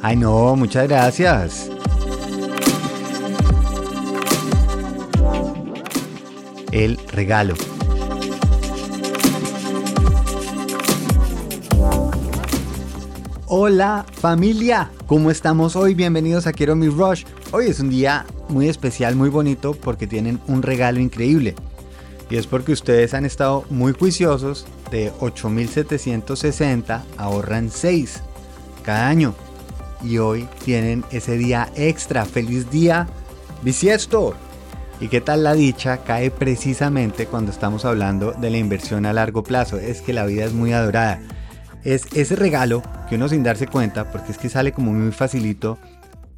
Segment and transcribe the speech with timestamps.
[0.00, 1.70] Ay, no, muchas gracias.
[6.70, 7.54] El regalo.
[13.46, 15.94] Hola familia, ¿cómo estamos hoy?
[15.94, 17.24] Bienvenidos a Quiero Mi Rush.
[17.50, 21.56] Hoy es un día muy especial, muy bonito porque tienen un regalo increíble.
[22.30, 24.66] Y es porque ustedes han estado muy juiciosos.
[24.92, 28.22] De 8.760 ahorran 6
[28.84, 29.34] cada año.
[30.02, 32.24] Y hoy tienen ese día extra.
[32.24, 33.08] ¡Feliz día
[33.62, 34.34] bisiesto!
[35.00, 39.44] ¿Y qué tal la dicha cae precisamente cuando estamos hablando de la inversión a largo
[39.44, 39.78] plazo?
[39.78, 41.20] Es que la vida es muy adorada
[41.84, 45.78] es ese regalo que uno sin darse cuenta, porque es que sale como muy facilito,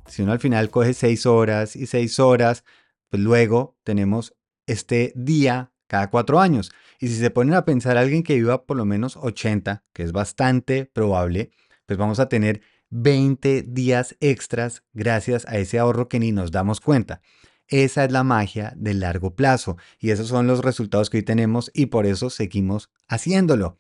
[0.07, 2.65] si uno al final coge seis horas y seis horas,
[3.09, 4.35] pues luego tenemos
[4.67, 6.71] este día cada cuatro años.
[7.01, 10.13] Y si se ponen a pensar alguien que viva por lo menos 80, que es
[10.13, 11.51] bastante probable,
[11.87, 16.81] pues vamos a tener 20 días extras gracias a ese ahorro que ni nos damos
[16.81, 17.23] cuenta.
[17.69, 21.71] Esa es la magia del largo plazo y esos son los resultados que hoy tenemos
[21.73, 23.77] y por eso seguimos haciéndolo.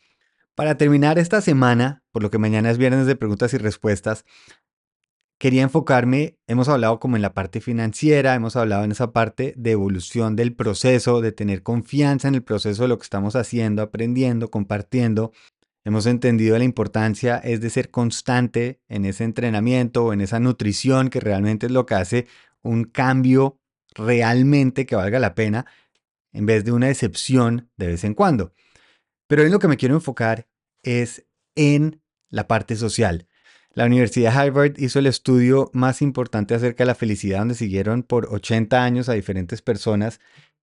[0.54, 4.24] Para terminar esta semana, por lo que mañana es viernes de preguntas y respuestas,
[5.38, 9.72] quería enfocarme, hemos hablado como en la parte financiera, hemos hablado en esa parte de
[9.72, 14.50] evolución del proceso, de tener confianza en el proceso de lo que estamos haciendo, aprendiendo,
[14.50, 15.32] compartiendo.
[15.84, 21.08] Hemos entendido la importancia es de ser constante en ese entrenamiento o en esa nutrición
[21.08, 22.26] que realmente es lo que hace
[22.62, 23.58] un cambio
[23.94, 25.64] realmente que valga la pena
[26.32, 28.52] en vez de una excepción de vez en cuando.
[29.26, 30.48] Pero en lo que me quiero enfocar
[30.82, 33.26] es en la parte social.
[33.72, 38.26] La Universidad Harvard hizo el estudio más importante acerca de la felicidad, donde siguieron por
[38.26, 40.20] 80 años a diferentes personas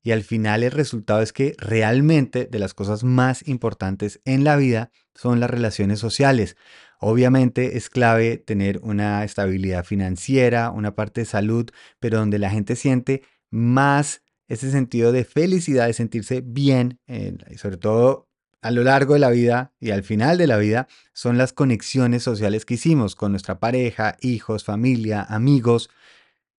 [0.07, 4.55] y al final el resultado es que realmente de las cosas más importantes en la
[4.55, 6.55] vida son las relaciones sociales.
[7.01, 11.69] Obviamente es clave tener una estabilidad financiera, una parte de salud,
[11.99, 17.75] pero donde la gente siente más ese sentido de felicidad, de sentirse bien, y sobre
[17.75, 18.29] todo
[18.61, 22.23] a lo largo de la vida y al final de la vida son las conexiones
[22.23, 25.89] sociales que hicimos con nuestra pareja, hijos, familia, amigos.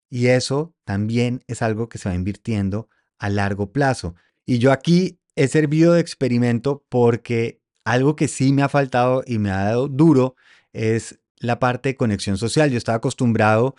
[0.10, 4.16] Y eso también es algo que se va invirtiendo a largo plazo.
[4.46, 9.40] Y yo aquí he servido de experimento porque algo que sí me ha faltado y
[9.40, 10.36] me ha dado duro
[10.74, 12.72] es la parte de conexión social.
[12.72, 13.76] Yo estaba acostumbrado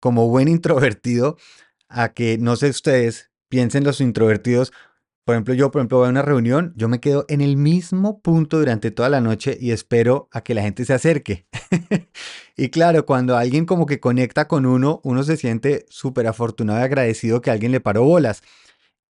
[0.00, 1.36] como buen introvertido
[1.88, 4.72] a que, no sé ustedes, piensen los introvertidos,
[5.24, 8.20] por ejemplo, yo, por ejemplo, voy a una reunión, yo me quedo en el mismo
[8.20, 11.46] punto durante toda la noche y espero a que la gente se acerque.
[12.58, 16.82] y claro, cuando alguien como que conecta con uno, uno se siente súper afortunado y
[16.82, 18.42] agradecido que alguien le paró bolas.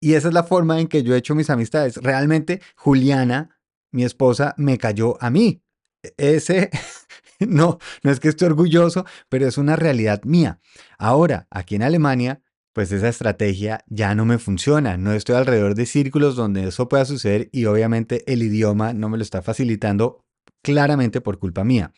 [0.04, 1.96] Y esa es la forma en que yo he hecho mis amistades.
[1.96, 3.58] Realmente, Juliana,
[3.90, 5.62] mi esposa, me cayó a mí.
[6.02, 6.68] E-, ese,
[7.40, 10.60] no, no es que esté orgulloso, pero es una realidad mía.
[10.98, 12.42] Ahora, aquí en Alemania,
[12.74, 14.98] pues esa estrategia ya no me funciona.
[14.98, 19.16] No estoy alrededor de círculos donde eso pueda suceder y obviamente el idioma no me
[19.16, 20.22] lo está facilitando
[20.62, 21.94] claramente por culpa mía.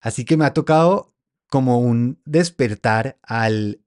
[0.00, 1.14] Así que me ha tocado
[1.48, 3.81] como un despertar al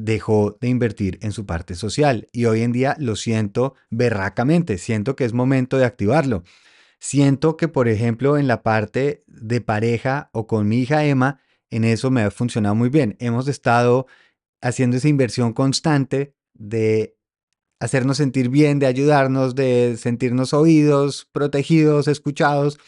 [0.00, 5.16] dejó de invertir en su parte social y hoy en día lo siento berracamente, siento
[5.16, 6.44] que es momento de activarlo.
[7.00, 11.84] Siento que, por ejemplo, en la parte de pareja o con mi hija Emma, en
[11.84, 13.16] eso me ha funcionado muy bien.
[13.18, 14.06] Hemos estado
[14.60, 17.16] haciendo esa inversión constante de
[17.80, 22.78] hacernos sentir bien, de ayudarnos, de sentirnos oídos, protegidos, escuchados.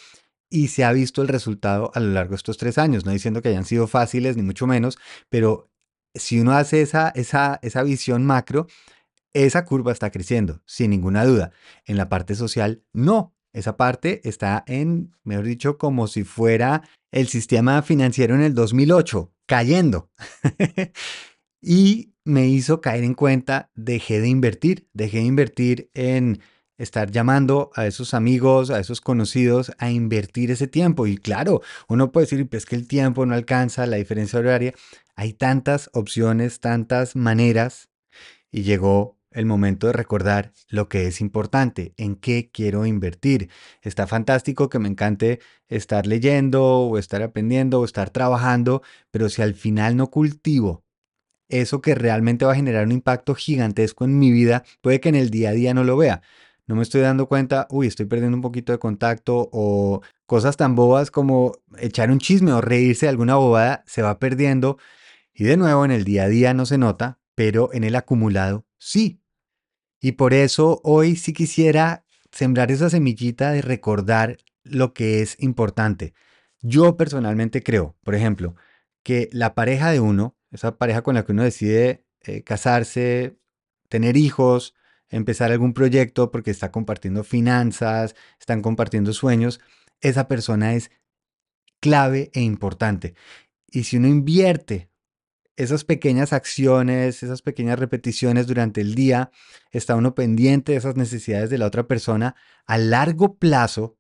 [0.49, 3.43] Y se ha visto el resultado a lo largo de estos tres años, no diciendo
[3.43, 4.99] que hayan sido fáciles, ni mucho menos,
[5.29, 5.70] pero
[6.15, 8.67] si uno hace esa, esa, esa visión macro,
[9.33, 11.53] esa curva está creciendo, sin ninguna duda.
[11.85, 13.35] En la parte social, no.
[13.53, 19.33] Esa parte está en, mejor dicho, como si fuera el sistema financiero en el 2008,
[19.47, 20.11] cayendo.
[21.61, 26.41] y me hizo caer en cuenta, dejé de invertir, dejé de invertir en
[26.79, 31.07] estar llamando a esos amigos, a esos conocidos a invertir ese tiempo.
[31.07, 34.75] Y claro, uno puede decir, pues que el tiempo no alcanza, la diferencia horaria.
[35.21, 37.91] Hay tantas opciones, tantas maneras.
[38.51, 43.51] Y llegó el momento de recordar lo que es importante, en qué quiero invertir.
[43.83, 48.81] Está fantástico que me encante estar leyendo o estar aprendiendo o estar trabajando,
[49.11, 50.87] pero si al final no cultivo
[51.51, 55.17] eso que realmente va a generar un impacto gigantesco en mi vida, puede que en
[55.17, 56.23] el día a día no lo vea.
[56.67, 60.75] No me estoy dando cuenta, uy, estoy perdiendo un poquito de contacto o cosas tan
[60.77, 64.79] bobas como echar un chisme o reírse de alguna bobada se va perdiendo.
[65.33, 68.67] Y de nuevo, en el día a día no se nota, pero en el acumulado
[68.79, 69.23] sí.
[70.01, 76.15] Y por eso hoy sí quisiera sembrar esa semillita de recordar lo que es importante.
[76.61, 78.55] Yo personalmente creo, por ejemplo,
[79.03, 83.39] que la pareja de uno, esa pareja con la que uno decide eh, casarse,
[83.89, 84.75] tener hijos,
[85.09, 89.61] empezar algún proyecto porque está compartiendo finanzas, están compartiendo sueños,
[90.01, 90.91] esa persona es
[91.81, 93.15] clave e importante.
[93.67, 94.90] Y si uno invierte
[95.57, 99.31] esas pequeñas acciones, esas pequeñas repeticiones durante el día,
[99.71, 102.35] está uno pendiente de esas necesidades de la otra persona,
[102.67, 103.99] a largo plazo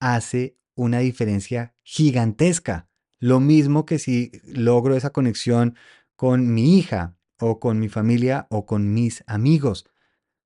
[0.00, 2.88] hace una diferencia gigantesca.
[3.18, 5.76] Lo mismo que si logro esa conexión
[6.16, 9.86] con mi hija o con mi familia o con mis amigos.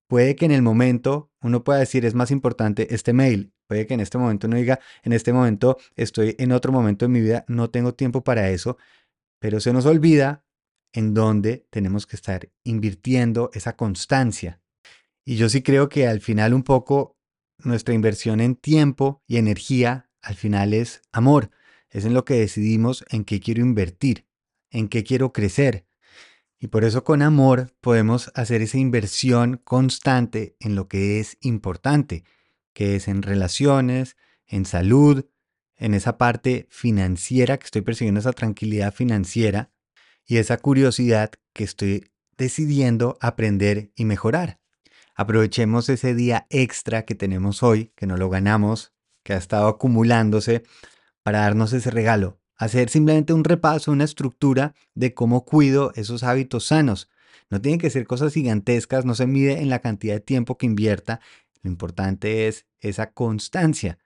[0.08, 3.52] Puede que en el momento uno pueda decir es más importante este mail.
[3.68, 7.10] Puede que en este momento uno diga, en este momento estoy en otro momento de
[7.10, 8.76] mi vida, no tengo tiempo para eso,
[9.40, 10.44] pero se nos olvida
[10.92, 14.60] en dónde tenemos que estar invirtiendo esa constancia.
[15.24, 17.16] Y yo sí creo que al final un poco
[17.58, 21.50] nuestra inversión en tiempo y energía al final es amor.
[21.88, 24.26] Es en lo que decidimos en qué quiero invertir,
[24.70, 25.86] en qué quiero crecer.
[26.58, 32.24] Y por eso con amor podemos hacer esa inversión constante en lo que es importante,
[32.74, 34.16] que es en relaciones,
[34.46, 35.24] en salud,
[35.80, 39.70] en esa parte financiera que estoy persiguiendo, esa tranquilidad financiera
[40.26, 44.60] y esa curiosidad que estoy decidiendo aprender y mejorar.
[45.16, 48.92] Aprovechemos ese día extra que tenemos hoy, que no lo ganamos,
[49.24, 50.62] que ha estado acumulándose,
[51.22, 52.38] para darnos ese regalo.
[52.56, 57.10] Hacer simplemente un repaso, una estructura de cómo cuido esos hábitos sanos.
[57.48, 60.66] No tienen que ser cosas gigantescas, no se mide en la cantidad de tiempo que
[60.66, 61.20] invierta.
[61.62, 63.98] Lo importante es esa constancia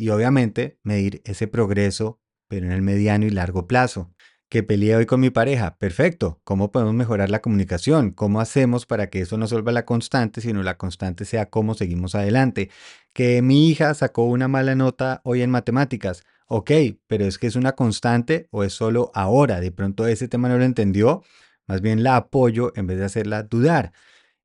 [0.00, 4.12] y obviamente medir ese progreso, pero en el mediano y largo plazo
[4.50, 5.78] que peleé hoy con mi pareja.
[5.78, 6.40] Perfecto.
[6.42, 8.10] ¿Cómo podemos mejorar la comunicación?
[8.10, 12.16] ¿Cómo hacemos para que eso no vuelva la constante, sino la constante sea cómo seguimos
[12.16, 12.68] adelante?
[13.12, 16.24] Que mi hija sacó una mala nota hoy en matemáticas.
[16.48, 16.72] Ok,
[17.06, 19.60] pero es que es una constante o es solo ahora.
[19.60, 21.22] De pronto ese tema no lo entendió.
[21.68, 23.92] Más bien la apoyo en vez de hacerla dudar.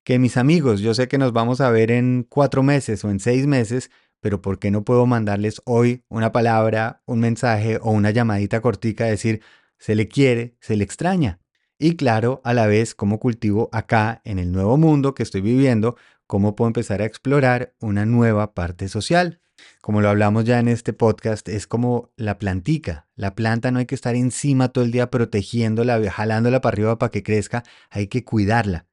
[0.04, 3.20] Que mis amigos, yo sé que nos vamos a ver en cuatro meses o en
[3.20, 3.90] seis meses,
[4.26, 9.06] pero ¿por qué no puedo mandarles hoy una palabra, un mensaje o una llamadita cortica,
[9.06, 9.44] decir,
[9.78, 11.38] se le quiere, se le extraña.
[11.78, 15.96] Y claro, a la vez, cómo cultivo acá, en el nuevo mundo que estoy viviendo,
[16.26, 19.42] cómo puedo empezar a explorar una nueva parte social.
[19.80, 23.06] Como lo hablamos ya en este podcast, es como la plantica.
[23.16, 27.12] La planta no hay que estar encima todo el día protegiéndola, jalándola para arriba para
[27.12, 27.62] que crezca,
[27.92, 28.88] hay que cuidarla.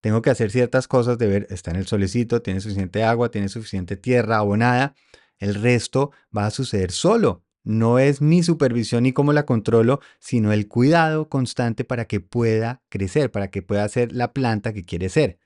[0.00, 3.48] Tengo que hacer ciertas cosas de ver, está en el solecito, tiene suficiente agua, tiene
[3.48, 4.94] suficiente tierra abonada.
[5.38, 10.52] El resto va a suceder solo no es mi supervisión y cómo la controlo, sino
[10.52, 15.10] el cuidado constante para que pueda crecer, para que pueda ser la planta que quiere
[15.10, 15.38] ser.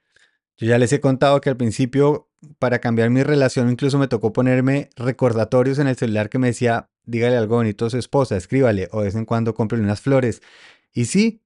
[0.56, 4.32] Yo ya les he contado que al principio, para cambiar mi relación, incluso me tocó
[4.32, 8.88] ponerme recordatorios en el celular que me decía, dígale algo bonito a su esposa, escríbale,
[8.92, 10.42] o de vez en cuando cómprele unas flores.
[10.92, 11.41] Y sí,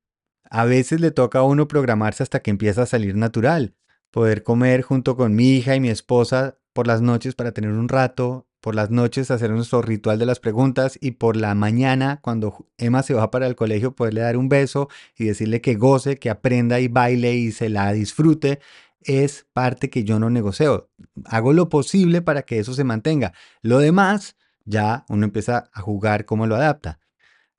[0.51, 3.75] a veces le toca a uno programarse hasta que empieza a salir natural.
[4.11, 7.89] Poder comer junto con mi hija y mi esposa por las noches para tener un
[7.89, 12.67] rato, por las noches hacer nuestro ritual de las preguntas y por la mañana cuando
[12.79, 16.31] Emma se va para el colegio poderle dar un beso y decirle que goce, que
[16.31, 18.61] aprenda y baile y se la disfrute
[19.07, 20.91] es parte que yo no negocio.
[21.25, 23.33] Hago lo posible para que eso se mantenga.
[23.63, 26.99] Lo demás ya uno empieza a jugar cómo lo adapta.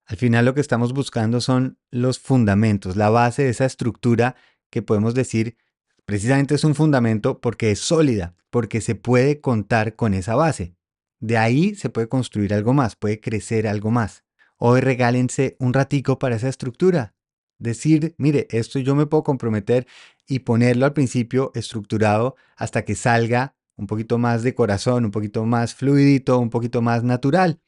[0.07, 4.35] Al final lo que estamos buscando son los fundamentos, la base de esa estructura
[4.69, 5.57] que podemos decir
[6.05, 10.75] precisamente es un fundamento porque es sólida, porque se puede contar con esa base.
[11.19, 14.23] De ahí se puede construir algo más, puede crecer algo más.
[14.57, 17.13] Hoy regálense un ratico para esa estructura.
[17.59, 19.87] Decir, mire, esto yo me puedo comprometer
[20.25, 25.45] y ponerlo al principio estructurado hasta que salga un poquito más de corazón, un poquito
[25.45, 27.59] más fluidito, un poquito más natural.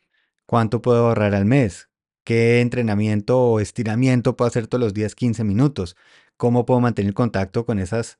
[0.45, 1.88] ¿Cuánto puedo ahorrar al mes?
[2.29, 5.95] ¿Qué entrenamiento o estiramiento puedo hacer todos los días 15 minutos?
[6.37, 8.19] ¿Cómo puedo mantener contacto con esas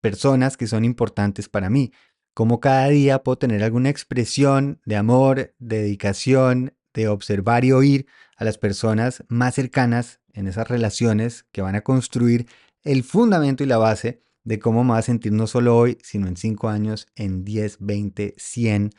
[0.00, 1.90] personas que son importantes para mí?
[2.34, 8.06] cómo cada día puedo tener alguna expresión de amor, de dedicación, de observar y oír
[8.36, 12.46] a las personas más cercanas en esas relaciones que van a construir
[12.84, 16.28] el fundamento y la base de cómo me va a sentir no solo hoy, sino
[16.28, 18.90] en 5 años, en 10, 20, 100,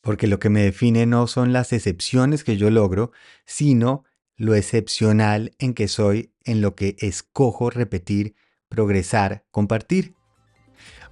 [0.00, 3.12] porque lo que me define no son las excepciones que yo logro,
[3.44, 4.04] sino
[4.36, 8.34] lo excepcional en que soy, en lo que escojo repetir,
[8.68, 10.14] progresar, compartir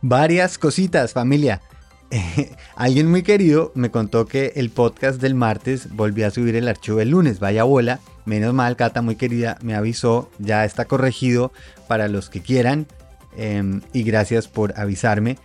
[0.02, 1.61] varias cositas, familia.
[2.76, 6.99] alguien muy querido me contó que el podcast del martes volvió a subir el archivo
[6.99, 7.40] del lunes.
[7.40, 8.00] Vaya bola.
[8.25, 10.31] Menos mal, Cata, muy querida, me avisó.
[10.38, 11.52] Ya está corregido
[11.88, 12.87] para los que quieran.
[13.37, 15.38] Em, y gracias por avisarme.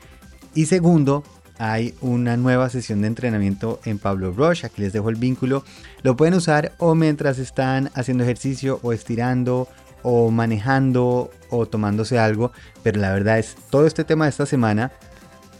[0.53, 1.23] Y segundo,
[1.61, 4.65] hay una nueva sesión de entrenamiento en Pablo Rush.
[4.65, 5.63] Aquí les dejo el vínculo.
[6.01, 9.67] Lo pueden usar o mientras están haciendo ejercicio o estirando
[10.01, 12.51] o manejando o tomándose algo.
[12.81, 14.91] Pero la verdad es todo este tema de esta semana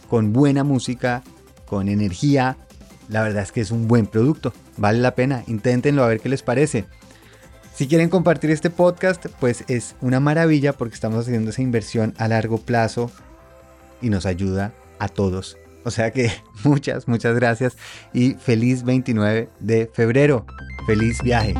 [0.09, 1.21] con buena música,
[1.67, 2.57] con energía.
[3.07, 4.53] La verdad es que es un buen producto.
[4.77, 5.43] Vale la pena.
[5.45, 6.85] Inténtenlo a ver qué les parece.
[7.75, 12.27] Si quieren compartir este podcast, pues es una maravilla porque estamos haciendo esa inversión a
[12.27, 13.11] largo plazo
[14.01, 15.57] y nos ayuda a todos.
[15.83, 16.31] O sea que
[16.63, 17.77] muchas, muchas gracias
[18.13, 20.45] y feliz 29 de febrero.
[20.87, 21.53] Feliz viaje.